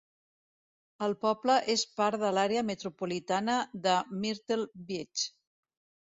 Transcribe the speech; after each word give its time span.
El 1.07 1.11
poble 1.25 1.57
és 1.73 1.83
part 1.99 2.17
de 2.23 2.31
l'àrea 2.37 2.63
metropolitana 2.69 3.57
de 3.83 3.93
Myrtle 4.23 4.65
Beach. 4.89 5.27